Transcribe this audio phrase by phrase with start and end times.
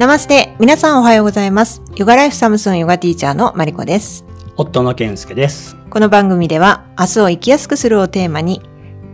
[0.00, 4.24] ナマステ皆さんおはようございますヨガライフサムスンヨガティーチャーのマリコです
[4.56, 5.76] 夫の健介です。
[5.90, 8.62] この番組では明日を生きやすくするをテーマに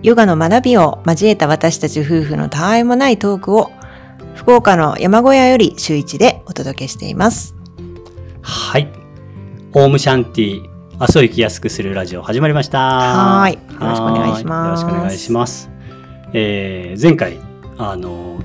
[0.05, 3.73] ヨガの学びを交えた私たち夫婦のたわいもないトークを
[4.37, 7.57] 福岡の山小屋より週一でお届けしています
[8.43, 8.89] はい。
[9.73, 10.63] オウムシャンティ、
[11.01, 12.79] 明日を生きやすくするラジオ始まりました。
[12.79, 15.69] はーいよろしくお願いしますよろしくお願いします。
[16.33, 17.41] えー、前回、
[17.77, 18.39] あの、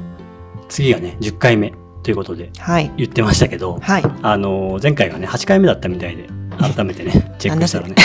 [0.70, 2.92] 次がね、10回目ということではい。
[2.98, 4.04] 言ってましたけど、はい。
[4.22, 6.28] あの、前回がね、8回目だったみたいで、
[6.58, 7.96] 改めてね、 チェックしたらね、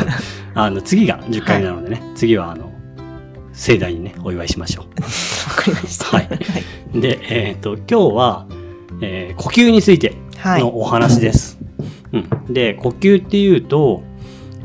[0.54, 2.70] あの、次が10回目なのでね、次は、あの、
[3.52, 4.84] 盛大にね、お祝いしましょう。
[5.00, 6.16] わかりました。
[6.16, 6.28] はい。
[7.00, 8.46] で、えっ、と、今日は、
[9.00, 10.60] えー呼吸についてはい。
[10.60, 11.58] のお話です。
[12.12, 14.02] うん、で、呼吸っていうと、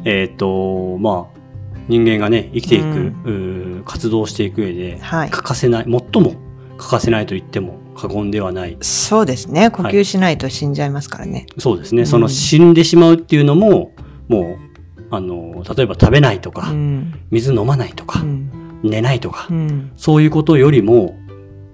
[0.05, 1.41] えっ、と、まあ、
[1.87, 2.85] 人間がね、生きていく、
[3.25, 3.83] うん。
[3.85, 5.29] 活動していく上で、はい。
[5.29, 6.35] 欠かせない、最も
[6.77, 8.77] 欠かせないと言っても過言ではない。
[8.81, 9.69] そうですね。
[9.69, 12.01] 呼吸しないと死んじゃいますからね、そうですね。
[12.01, 12.07] うん。
[12.07, 13.93] その死んでしまうっていうのも、
[14.27, 14.57] も
[14.99, 17.13] う、あの、例えば食べないとか、うん。
[17.29, 18.79] 水飲まないとかう、ん。
[18.81, 19.91] 寝ないとか、うん。
[19.97, 21.15] そういうことよりも、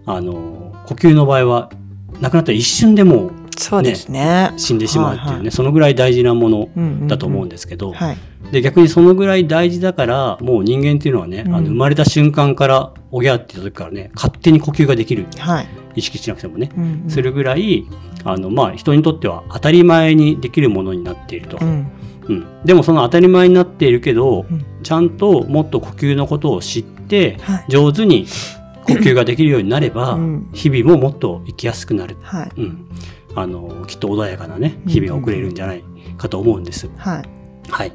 [0.06, 1.72] あの、呼吸の場合は、
[2.20, 4.52] 亡くなったら一瞬でもうそうですね。
[4.58, 5.52] 死んでしまうっていうね、はいはい。
[5.52, 6.70] そのぐらい大事なもの
[7.08, 8.18] だと思うんですけど、はい。
[8.52, 11.56] で逆にそのぐらい大事だからもう人間っていうのはね、うん。
[11.56, 15.26] あの生まれた瞬間からおぎゃって言った時からね勝手に呼吸ができる。
[15.40, 17.10] はい意識しなくてもね、うんうん。
[17.10, 17.86] するぐらい
[18.24, 21.92] あのまあ人にとっては当たり前にできるものになっていると、うん。
[22.28, 22.46] うん。
[22.64, 24.66] でもその当たり前になっているけど、うん。
[24.84, 27.66] ちゃんともっと呼吸のことを知ってはい。
[27.68, 28.28] 上手に
[28.86, 30.50] 呼吸ができるようになれば、うん。
[30.54, 32.52] 日々ももっと生きやすくなる、はい。
[32.58, 32.90] うん、
[33.36, 34.92] あのきっと穏やかなねうん。
[34.92, 35.84] 日々が送れるんじゃない
[36.18, 36.90] かと思うんです。
[36.98, 37.24] はい。
[37.70, 37.92] はい、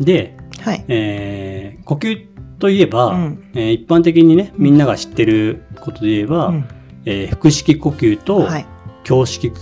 [0.00, 0.84] で、はい。
[0.88, 2.26] えー呼吸
[2.58, 3.50] といえば、うん。
[3.54, 6.68] えー一般的にねみんなが知ってることで言えば、うん
[7.04, 8.66] えー腹式呼吸とはい。
[9.08, 9.56] 胸式呼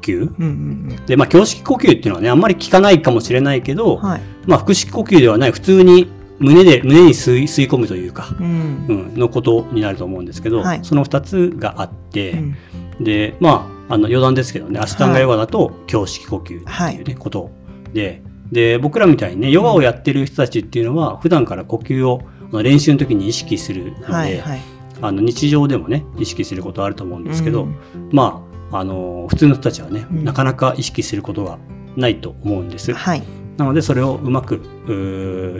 [0.00, 4.20] 吸、うんうんでまあ胸式呼吸っていうのはねあんまり聞かないかもしれないけど、うんはい。
[4.46, 8.86] まあ腹式呼吸ではない普通に胸で胸に吸い吸い込むというか、うん。
[8.88, 10.80] うん、のことになると思うんですけど、はい。
[10.82, 12.56] その2つがあって、うん。
[13.04, 17.14] でまああの余談ですけどねアシュタンガヨガだと胸式呼吸っていうね、はい。
[17.16, 17.50] こと
[17.92, 22.22] でで僕らみたいにねヨガをやってる人たちっていうのは普段から呼吸を
[22.62, 27.76] 練習の時に意識するので、はいはいあの日常でもね意識することあると思うんですけど、うん。
[28.12, 30.24] まああの普通の人たちはね、うん。
[30.24, 31.58] なかなか意識することが
[31.96, 32.92] ないと思うんです。
[32.92, 33.22] はい。
[33.56, 34.60] なのでそれをうまく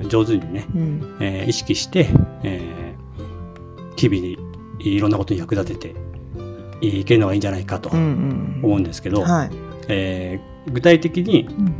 [0.08, 1.16] 上手にね、うん。
[1.20, 2.08] えー意識して、
[2.42, 2.98] えー
[3.96, 4.38] 日々に
[4.78, 5.94] いろんなことに役立てて
[6.80, 9.50] いけるのがいいんじゃないかと思うんですけど、はい。
[9.88, 11.74] えー具体的にうん。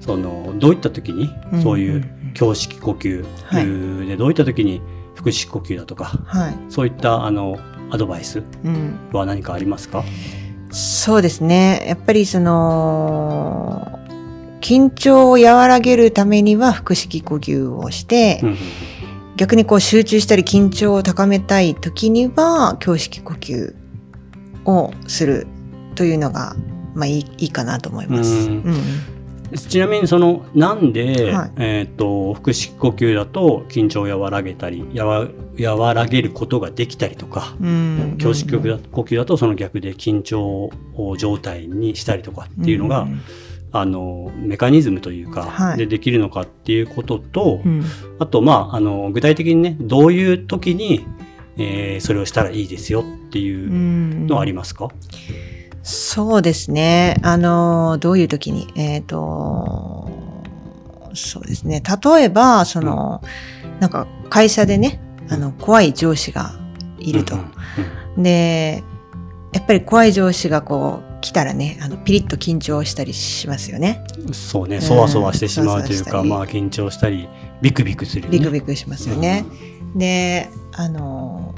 [0.00, 1.62] そのどういった時にうん。
[1.62, 4.06] そういう胸式呼吸はい。
[4.08, 4.80] でどういった時に
[5.18, 6.54] 腹式呼吸だとかはい。
[6.68, 7.58] そういったあの
[7.90, 8.98] アドバイスうん。
[9.12, 10.04] は何かありますか？
[10.70, 11.84] そうですね。
[11.88, 13.98] やっぱりその
[14.60, 18.56] 緊張を和らげるためには腹式呼吸をして、うん
[19.38, 23.72] 逆にこう集中したり緊張を高めたい時には胸式呼吸
[24.64, 25.46] をする
[25.94, 26.56] というのが
[26.96, 28.30] まあいいいいかなと思います。
[28.32, 28.62] うん。
[28.62, 28.74] うん
[29.56, 31.50] ちなみにそのなんで、はい。
[31.56, 35.28] えっ、と腹式呼吸だと緊張を和らげたりやわ
[35.58, 38.16] 和らげることができたりとかうん。
[38.18, 43.20] 胸式呼吸だとその逆で緊張を状態にしたりとかっていうのが、ん。
[43.70, 45.78] あのメカニズムというか、はい。
[45.78, 47.84] でできるのかっていうことと、うん。
[48.18, 51.06] あとまああの具体的にねどういう時に、
[51.56, 54.88] えーそれをしたらいいですよっていううんのはありますか、
[55.82, 57.16] そうですね。
[57.22, 60.10] あの、どういう時に、えっ、と、
[61.14, 61.82] そうですね。
[61.82, 63.22] 例えば、その、
[63.80, 66.52] なんか会社でね、あの、怖い上司が
[66.98, 67.34] いると。
[67.34, 67.52] うんうん
[68.18, 68.82] で、
[69.52, 74.04] やっぱり怖い上司がこう来たらね、あの、ピリッと緊張したりしますよね。
[74.18, 77.28] うんそうねうんそわそわしてしまうというか、そわそわしたりまあ緊張したり
[77.62, 78.38] ビクビクするよね。
[78.38, 79.44] ビクビクしますよね。
[79.94, 81.54] で、あの、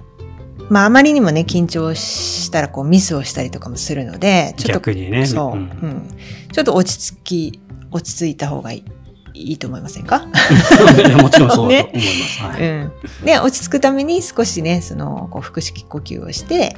[0.70, 5.26] まあ、あまりにもね、緊張したらこうミスをしたりとかもするので、ちょっと逆にね。
[5.26, 5.58] そう、ううん。
[5.58, 6.08] ん
[6.52, 7.60] ちょっと落ち着き、
[7.90, 8.84] 落ち着いた方がいい
[9.34, 10.26] いいと思いませんか、
[11.22, 12.42] もちろんそうだと思いねます。
[12.42, 12.62] はい。
[12.62, 12.92] うん、
[13.24, 16.76] で、落ち着くために少しね、その、こう、腹式呼吸をして、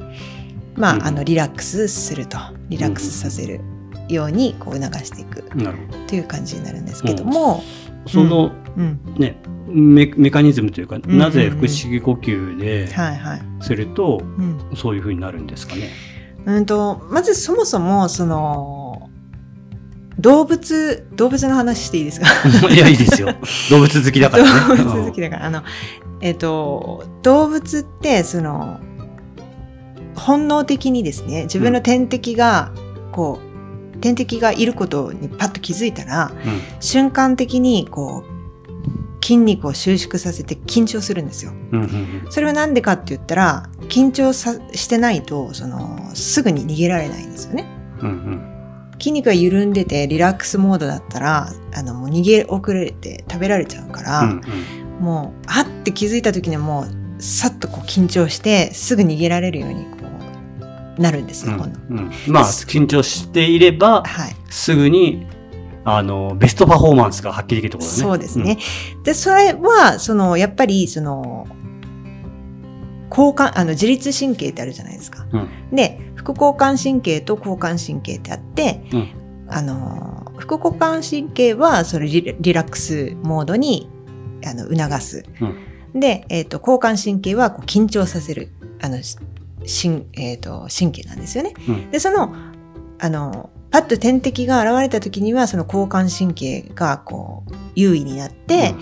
[0.74, 1.06] まあ、うん。
[1.06, 2.38] あの、リラックスすると、
[2.68, 3.60] リラックスさせる
[4.08, 5.44] ように、こう、促していく。
[5.54, 7.62] なるほという感じになるんですけども、
[8.04, 8.10] ど。
[8.10, 9.36] その、うん、ね
[9.72, 13.42] メメカニズムというか、んうんなぜ腹式呼吸ではいはい。
[13.60, 14.76] するとうん。
[14.76, 15.90] そういうふうになるんですかね？
[16.46, 19.08] うんと、まずそもそも、その、
[20.18, 22.26] 動物、動物の話していいですか？
[22.70, 23.28] いやいいですよ。
[23.70, 24.84] 動物好きだからね。
[24.84, 25.62] 動物好きだから、あの、
[26.20, 28.78] えっ、と、動物って、その、
[30.14, 32.70] 本能的にですね自分の天敵が
[33.12, 33.40] こ
[33.94, 36.30] う天敵がいることにパッと気づいたら
[36.80, 38.31] 瞬間的にこう
[39.22, 41.52] 筋肉を収縮させて緊張するんですよ。
[41.72, 47.66] うんうんそれはなんでかって言ったら緊張さしてないとそのすぐに逃げられないんですよね。
[48.00, 48.48] うんうん。
[48.98, 54.40] 筋肉が緩んでてリラックスモードだったらあのもう逃げ遅れて食べられちゃうから、うん
[55.00, 59.96] もうあって気づいた時にはもうさっとこう緊張してすぐ逃げられるようにこ
[60.98, 61.58] うなるんですよ、うん。
[61.58, 61.80] 今度。
[61.90, 62.10] うん。
[62.28, 65.26] まあ緊張していればはい、すぐに
[65.84, 67.98] あのベストパフォーマンスが発揮できるってことだね。
[68.02, 68.58] そうですね。
[69.04, 71.46] で、それは、その、やっぱり、その、
[73.10, 75.26] 交感、あの、自律神経ってあるじゃないですか。
[75.32, 79.08] うんで、副交感神経と交感神経ってあって、うん
[79.48, 83.90] あの、副交感神経は、それリリラックスモードに、
[84.46, 85.24] あの、促す。
[85.94, 88.50] で、えっ、と、交感神経は、こう、緊張させる、
[88.80, 89.18] あの、し
[89.66, 91.52] 神、えっ、と、神経なんですよね。
[91.68, 92.34] うんで、その、
[92.98, 98.74] あの、パッと天敵が現れた時には、その交感神経が、こう、優位になって、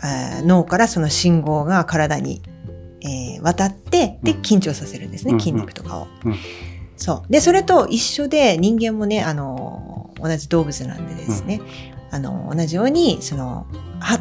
[0.00, 2.42] あー脳からその信号が体に、
[3.02, 4.40] えー渡って、で、うん。
[4.40, 5.40] 緊張させるんですね、うん。
[5.40, 6.08] 筋肉とかを。
[6.24, 6.36] うん。
[6.96, 7.32] そう。
[7.32, 11.60] で、それと一緒で、人間もね、あの、同じ動物なんでですね、
[12.10, 13.66] あの、同じように、その、
[14.00, 14.20] はっ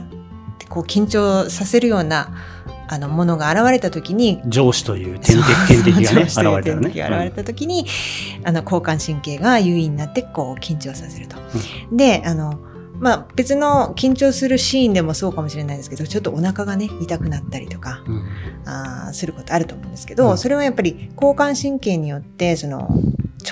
[0.59, 2.36] てこう緊張させるような、
[2.88, 6.90] あの、ものが現れた時に、上司という天敵天敵がね現れたらね。
[6.90, 7.86] 現れた時に、
[8.44, 11.38] あの、交感神経が優位になって、こう、緊張させると。
[11.92, 12.60] で、あの、
[13.00, 18.24] まあ、別の緊張するシーンでもそうかもしれないですけど、ちょっとお腹がね、痛くなったりとか、うん
[18.66, 22.90] あーすることあると思うんですけど、うんそれはやっぱり交感神経によって、その、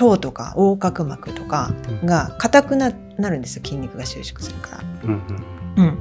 [0.00, 1.72] 腸とか横隔膜とか
[2.04, 3.62] が硬くななるんですよ。
[3.64, 4.84] 筋肉が収縮するから。
[5.04, 5.22] うん
[5.76, 5.98] うん。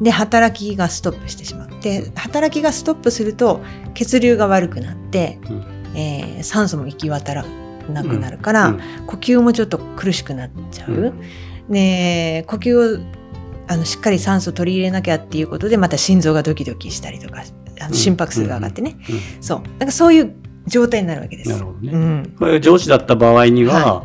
[0.00, 1.70] で、働きがストップしてしまう。
[1.80, 3.62] で、働きがストップすると、
[3.94, 5.64] 血流が悪くなって、うん
[5.94, 7.44] えー酸素も行き渡ら
[7.90, 11.14] なくなるから、うん呼吸もちょっと苦しくなっちゃう。
[11.70, 13.02] で、呼吸を
[13.68, 17.40] あのしっかり酸素取り入れなきゃっていうことで、また心臓がドキドキしたりとか、
[17.80, 18.96] あうんの心拍数が上がってね。
[19.08, 19.62] うんそう。
[19.78, 20.34] なんかそういう
[20.66, 21.50] 状態になるわけです。
[21.50, 21.92] なるほどね。
[21.92, 22.34] うん。
[22.38, 24.04] これ上司だった場合には、は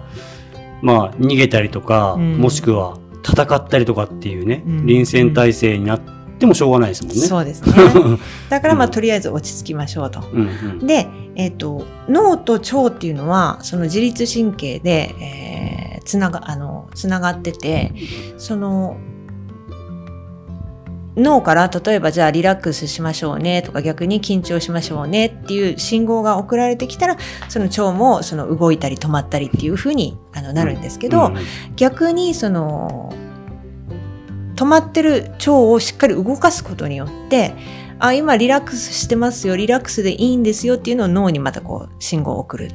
[0.81, 6.01] まあ逃げたりとか、うんもしくは戦ったりとかっていうね、うん臨戦態勢になっ
[6.39, 7.21] てもしょうがないですもんね。
[7.21, 7.73] そうですね。
[8.50, 10.21] だからまあ、うんとりあえず落ち着きましょうと。
[10.31, 17.94] うんうんで、えっ、と、脳と腸っていうのは、その自律神経で、えーつなが、あの、つながってて、
[18.38, 18.97] その、
[21.15, 27.17] 脳から例えばじゃあリラックスしましょうねとか逆に緊張しましょうねっていう信号が送られてきたら
[27.49, 31.35] その腸もその動いたり止まったりっていう風にあのなるんですけど、うん。
[31.75, 33.13] 逆にその
[34.55, 37.55] 止まってる腸をしっかり動かすことによって
[37.99, 42.73] あ今リラックスしてますよリラックスでいいんですよっていうのを脳にまたこう信号を送るっ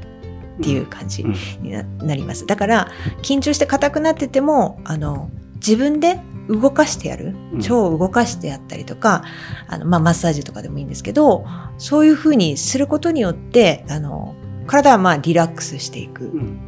[0.63, 1.33] ていう感じうん。
[1.63, 2.45] にななります。
[2.45, 2.89] だから
[3.23, 7.35] 緊張して硬くなっててもあの自分で動かしてやる？
[7.53, 9.25] うん腸を動かしてやったりとか、
[9.69, 11.45] あのまあ、マッサージとかでもいいんですけど
[11.79, 14.35] そういうふうにすることによってあの
[14.67, 16.61] 体はまあリラックスしていくうん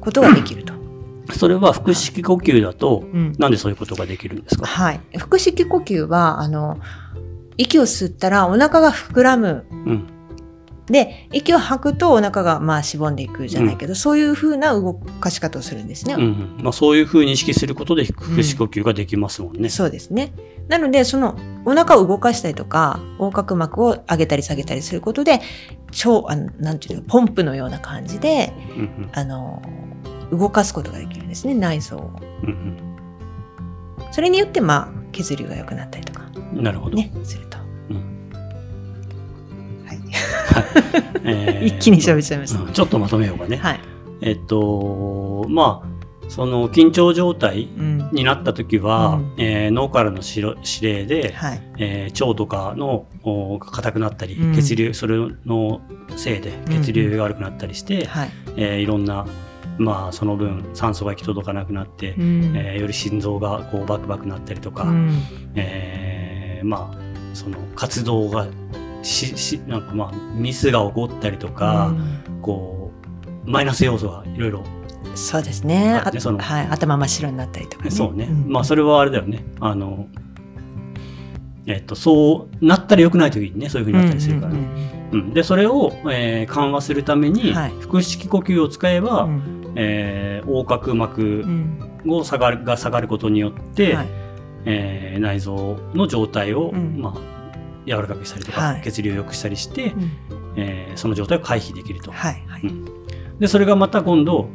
[0.00, 0.72] ことができると。
[1.32, 5.00] それは腹式呼吸だと、うんなんでそういうことができるんですか、はい。
[5.16, 6.80] 腹式呼吸は、あの、
[7.56, 9.64] 息を吸ったらお腹が膨らむ。
[10.90, 16.14] うんで、息を吐くとお腹がまあしぼんでいくじゃないけど、そういう風な動かし方をするんですね。
[16.14, 19.68] うんうんまあ、そういうふうに意識することで腹式呼吸ができますもんね。
[19.68, 20.32] そうですね。
[20.68, 25.40] なので、そのお腹を動かしたりとか、横隔膜を上げたり下げたりすることで、
[25.90, 29.62] 超、あのなんていうの、ポンプのような感じで、うんあの、
[30.30, 32.10] 動かすことができるんですね、内臓を。
[32.42, 32.90] うんうん
[34.12, 36.96] それによって、まあ、血流が良くなったりとか、うんなるほど。
[36.96, 37.46] ね、する
[41.24, 42.60] え ー一気に喋っちゃいました。
[42.62, 43.56] うんちょっとまとめようかね。
[43.56, 43.80] はい。
[44.22, 45.90] えっと、まあ、
[46.28, 48.08] その緊張状態うん。
[48.12, 50.46] になった時は、うんえー脳からの指
[50.82, 51.62] 指令で、はい。
[51.78, 55.80] えー腸とかのお硬くなったり、うん血流それの
[56.16, 56.52] せいで
[56.82, 58.30] 血流が悪くなったりして、はい。
[58.56, 59.26] えーいろんな、
[59.78, 65.22] まあ、その分酸素が行き届かなくなって、うんえーより心臓がこうバクバクなったりとか、うん
[65.54, 66.98] えーまあ
[67.32, 68.46] その活動が
[69.02, 71.94] ししなんかまあミスが起こったりとか、
[72.42, 72.90] こ
[73.46, 74.64] うマイナス要素がいろいろ
[75.14, 76.00] そうですね。
[76.12, 76.38] ねその。
[76.38, 76.66] はい。
[76.66, 77.90] 頭真っ白になったりとかね。
[77.90, 78.50] そうね、ん。
[78.50, 79.44] まあそれはあれだよね。
[79.60, 80.06] あの
[81.66, 85.34] えっとそうなったら良くない時にねそういう風になったりするからね、うん。
[85.34, 87.72] でそれを、えー緩和するために、はい。
[87.86, 89.72] 腹式呼吸を使えば、うん。
[89.76, 91.90] えー横隔膜うん。
[92.08, 94.08] を下がるが下がることによって、はい。
[94.64, 97.00] えー内臓の状態を、うん。
[97.00, 97.39] まあ、
[97.86, 100.10] 柔らかくしたりとか、はい血流を良くしたりして、うん
[100.56, 102.10] えーその状態を回避できると。
[102.12, 102.44] はい。
[102.46, 102.62] はい。
[103.38, 104.48] で、それがまた今度、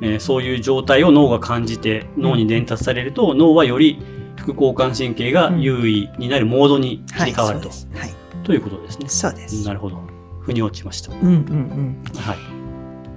[0.00, 3.98] えーそういう状態を脳が感じて脳に伝達されると、脳はより
[4.36, 7.30] 副交感神経が優位になるモードに切はい。
[7.30, 8.02] り替わると,、そうです。
[8.02, 8.14] はい。
[8.44, 9.08] ということですね。
[9.08, 9.66] そうです。
[9.66, 10.00] なるほど。
[10.40, 11.12] 腑に落ちました。
[11.12, 12.02] うんうんうん。
[12.16, 12.38] はい。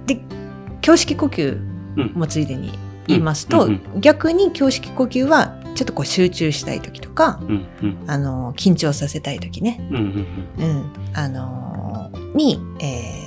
[0.06, 0.20] で、
[0.86, 1.56] 胸式呼吸
[1.96, 2.12] うん。
[2.14, 2.72] もついでに
[3.06, 8.04] 言いますと、うん逆に胸式呼吸はちょっとこう集中したい時とか、うんうん。
[8.06, 13.24] あの、緊張させたい時ね、うんあのーに、えー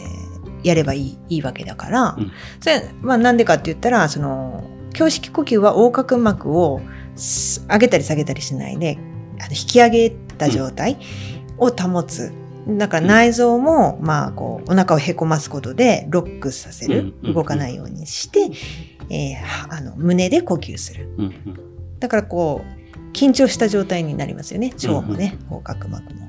[0.64, 2.32] やればいいいいわけだから、うん。
[2.60, 4.64] それまあなんでかって言ったら、その、
[4.98, 6.82] 胸式呼吸は横隔膜を
[7.16, 8.98] す上げたり下げたりしないで、
[9.40, 10.98] あの引き上げた状態
[11.58, 12.34] を保つ。
[12.68, 17.14] だから内臓も、まあ、こう、お腹をへこますことでロックさせる。
[17.24, 17.34] うん。
[17.34, 18.50] 動かないようにして、
[19.10, 21.10] えーはあの胸で呼吸する。
[21.18, 21.60] うんうん
[22.00, 24.72] だからこう、緊張した状態になりますよね。
[24.76, 26.28] 腸もね、横隔膜も。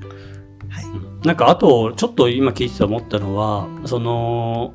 [0.69, 0.85] はい。
[0.85, 4.73] うんなんかあとちょっと今聞いてて思ったのはその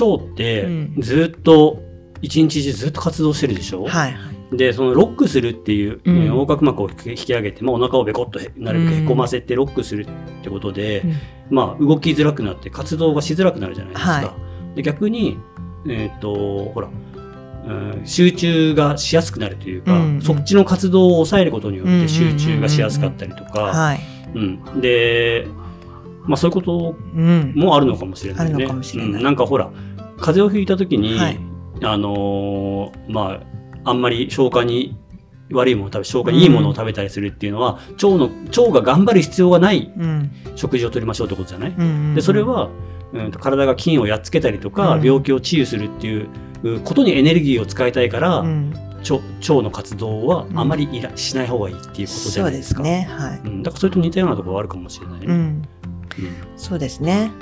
[0.00, 1.80] 腸ってうんずっと
[2.20, 4.56] 一日中ずっと活動してるでしょ、はいはい。
[4.56, 11.04] でそのロックするっていう、うんね横隔膜を引き上げて、まあ、お腹をベコッとへなるべくへこませてロックするってことで、
[11.48, 14.12] まあ、動きづらくなって活動がしづらくなるじゃないですか。
[14.12, 14.34] は
[14.74, 15.38] で逆に、
[15.88, 16.88] えっとほら
[17.66, 20.22] うん集中がしやすくなるというか、うんうん。
[20.22, 23.96] そっちの活動を抑えることによっうんうんうんて集中がしやすかったりとか、
[24.80, 25.46] で、
[26.24, 27.52] まあ、そういうことうん。
[27.54, 28.66] もあるのかもしれないね。
[29.22, 29.36] なん。
[29.36, 29.70] かほら
[30.18, 31.40] 風邪をひいた時に、はい。
[31.84, 33.52] あのーまあ
[33.84, 34.96] あんまり消化に
[35.50, 40.30] 悪いものを食べ消化にいいものを食べたりするっていうのは、腸の腸が頑張る必要がないうん。
[40.56, 42.14] 食事をとりましょうってことじゃない、うん。
[42.14, 42.70] でそれ、は、
[43.12, 45.04] うん、と体が菌をやっつけたりとか、うん。
[45.04, 46.28] 病気を治癒するっていうう
[46.84, 48.72] ことにエネルギーを使いたいから、うん。
[49.02, 52.82] 腸腸の活動はあまりいらしない方がいいっていうことじゃそうでないですか。
[52.82, 53.08] すね。
[53.10, 53.38] はい。
[53.38, 55.26] うん、だからそれと似たようなところはあるかもしれないね。
[55.26, 55.62] うん。
[56.56, 57.32] そうですね。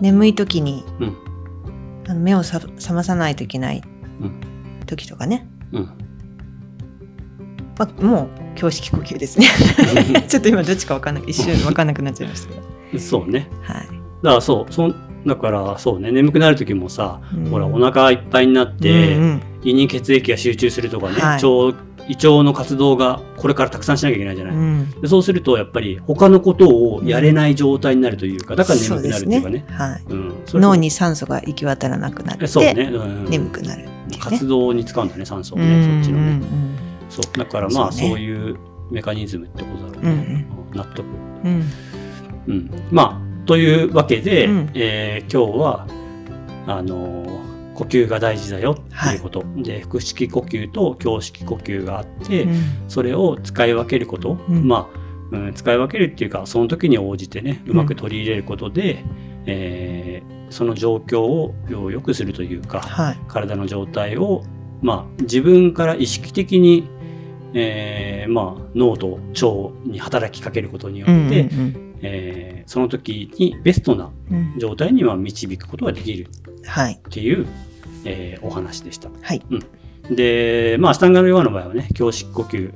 [0.00, 1.16] 眠い時に、うんうん
[2.08, 3.82] あの目をさ覚まさないといけない
[4.20, 4.40] うん
[4.86, 5.46] 時とかね。
[5.72, 5.90] うん
[7.78, 9.46] まあ、もう、胸式呼吸ですね。
[10.28, 11.24] ちょっと今どっちかわかんない。
[11.28, 12.60] 一瞬わかんなくなっちゃいましたけ
[12.92, 12.98] ど。
[13.00, 13.48] そうね。
[13.62, 13.86] はい。
[14.22, 14.94] だからそう、そん
[15.26, 21.76] だからそうね、眠くなる時もさ、うんほら、お腹いっぱいになって、うんうん胃に血液が集中するとかね、はい腸
[22.08, 24.54] 胃腸の活動がこれからたくさんしなきゃいけないじゃない。
[24.54, 29.64] うんでそうすると、やっぱり他のことをやれない状態になるというか、だから眠くなるっていうかね。
[29.68, 30.02] そうですはい。
[30.08, 33.90] うん、脳に酸素が行き渡らなくなって、そうね、うん眠くなるね。
[34.18, 36.30] 活動に使うんだね、酸素をうね、んそっちのね。
[36.32, 36.74] うん
[37.10, 37.38] そう。
[37.38, 38.56] だからまあ、そうねそういう
[38.90, 40.10] メカニズムってことだろうね。
[40.10, 41.04] うんうん納得。
[41.44, 41.64] うん
[42.48, 44.70] うん、まあというわけで、うん。
[44.74, 45.86] えー今日は
[46.68, 52.60] あのー呼吸が大事だよっていうこと、で腹式呼吸と胸式呼吸があって、うん。
[52.86, 54.68] それを使い分けること、うん。
[54.68, 54.88] ま
[55.32, 57.70] あ、うん、使い分けるっていうかその時に応じてねうん。
[57.72, 59.04] うまく取り入れることで、
[59.46, 61.54] えーその状況を
[61.90, 63.18] 良くするというか、はい。
[63.26, 64.44] 体の状態を、
[64.80, 66.88] まあ、自分から意識的に、
[67.54, 76.28] えーまあ、脳と腸に働きかけることによって、うんうんえーその時にベストなうんうん状態には導くことができる
[76.64, 76.94] はい。
[76.94, 77.46] っていう、
[78.04, 79.10] えーお話でした。
[79.22, 79.42] はい。
[80.10, 82.72] で、まあ、アシタンガのヨガの場合はね、胸式呼吸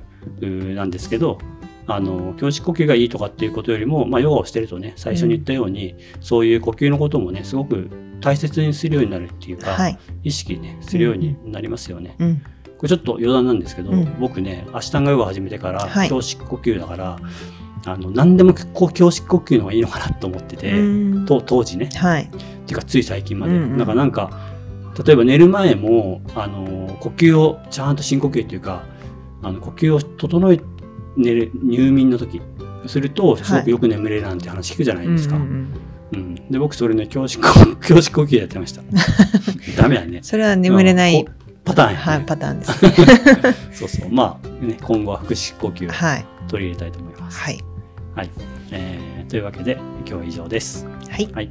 [0.75, 1.39] なんですけど、
[1.87, 7.89] あの、胸式呼吸がいいとかっていうことよりも、まあ、ヨガをしてるとね、最初に言ったように、そういう呼吸のこともね、すごく
[8.21, 9.99] 大切にするようになるっていうか、はい。
[10.23, 12.17] 意識ね、するようになりますよね。
[12.19, 12.43] うん。
[12.79, 17.19] これちょっと余談なんですけど、うん僕ね、アシタンガヨガ始めてから、はい胸式呼吸だから、
[17.87, 22.23] あの、何でもこう胸式呼吸の方がいいのかなと思ってて、うんと当時ね、はい。
[22.25, 23.55] っていうかつい最近まで。
[23.55, 24.31] うんうんなんかなんか、
[25.05, 28.85] 例えば寝る前も、あの、呼吸を、ちゃんと深呼吸っていうか、
[29.43, 30.61] あの、呼吸を整え、
[31.17, 32.41] 寝る、入眠の時、
[32.87, 35.37] すると、すごくよく眠れるなんて話聞くじゃないですか。
[35.37, 35.75] ううんん
[36.13, 37.49] うんで、僕それね、胸式呼
[37.89, 38.83] 胸式呼吸やってました。
[39.81, 40.21] ダメだね。
[40.23, 41.33] それは眠れないうんこ
[41.65, 42.03] パターンやね。
[42.03, 42.73] はい、パターンです。
[43.73, 44.11] そうそう。
[44.13, 46.25] まあ、ね、今後は腹式呼吸をはい。
[46.47, 47.39] 取り入れたいと思います。
[47.41, 47.55] はい。
[47.55, 47.65] はい。
[48.71, 50.87] えーというわけで、今日は以上です。
[50.87, 51.29] はい。
[51.33, 51.51] はい。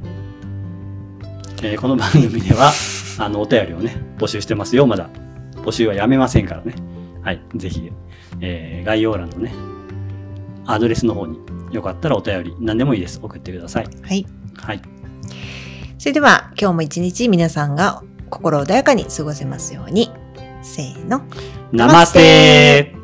[1.62, 2.72] えーこの番組では、
[3.18, 5.08] あの、お便りをね、募集してますよ、まだ。
[5.56, 6.74] 募集はやめませんからね。
[7.22, 7.40] はい。
[7.56, 7.90] ぜひ、
[8.40, 9.52] えー概要欄のね、
[10.66, 11.38] アドレスの方に、
[11.72, 13.20] よかったらお便り、何でもいいです。
[13.22, 13.86] 送ってください。
[14.02, 14.26] はい。
[14.56, 14.80] はい。
[15.98, 20.10] それでは、今日も一日皆さんが心穏やかに過ごせますように。
[20.62, 21.22] せーの。
[21.72, 23.03] ナマステー